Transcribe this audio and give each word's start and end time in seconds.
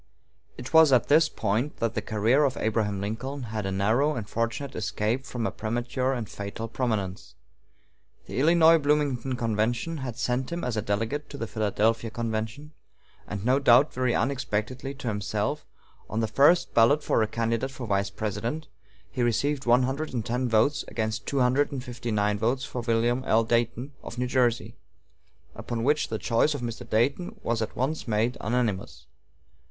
It 0.57 0.73
was 0.73 0.91
at 0.91 1.09
this 1.09 1.29
point 1.29 1.77
that 1.77 1.93
the 1.93 2.01
career 2.01 2.43
of 2.43 2.57
Abraham 2.57 2.99
Lincoln 3.01 3.43
had 3.43 3.67
a 3.67 3.71
narrow 3.71 4.15
and 4.15 4.27
fortunate 4.27 4.75
escape 4.75 5.27
from 5.27 5.45
a 5.45 5.51
premature 5.51 6.13
and 6.13 6.27
fatal 6.27 6.67
prominence. 6.67 7.35
The 8.25 8.39
Illinois 8.39 8.79
Bloomington 8.79 9.35
convention 9.35 9.97
had 9.97 10.17
sent 10.17 10.51
him 10.51 10.63
as 10.63 10.75
a 10.75 10.81
delegate 10.81 11.29
to 11.29 11.37
the 11.37 11.45
Philadelphia 11.45 12.09
convention; 12.09 12.71
and, 13.27 13.45
no 13.45 13.59
doubt 13.59 13.93
very 13.93 14.15
unexpectedly 14.15 14.95
to 14.95 15.07
himself, 15.07 15.67
on 16.09 16.19
the 16.19 16.25
first 16.27 16.73
ballot 16.73 17.03
for 17.03 17.21
a 17.21 17.27
candidate 17.27 17.69
for 17.69 17.85
Vice 17.85 18.09
President 18.09 18.69
he 19.11 19.21
received 19.21 19.67
one 19.67 19.83
hundred 19.83 20.15
and 20.15 20.25
ten 20.25 20.49
votes 20.49 20.83
against 20.87 21.27
two 21.27 21.41
hundred 21.41 21.71
and 21.71 21.83
fifty 21.83 22.09
nine 22.09 22.39
votes 22.39 22.65
for 22.65 22.81
William 22.81 23.23
L. 23.27 23.43
Dayton 23.43 23.91
of 24.01 24.17
New 24.17 24.25
Jersey, 24.25 24.77
upon 25.53 25.83
which 25.83 26.07
the 26.07 26.17
choice 26.17 26.55
of 26.55 26.61
Mr. 26.61 26.89
Dayton 26.89 27.39
was 27.43 27.61
at 27.61 27.75
once 27.75 28.07
made 28.07 28.35
unanimous. 28.43 29.05